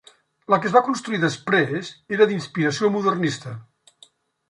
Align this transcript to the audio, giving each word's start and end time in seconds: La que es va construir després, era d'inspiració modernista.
La 0.53 0.57
que 0.63 0.67
es 0.69 0.73
va 0.77 0.81
construir 0.87 1.19
després, 1.25 1.93
era 2.19 2.29
d'inspiració 2.33 2.93
modernista. 2.99 3.57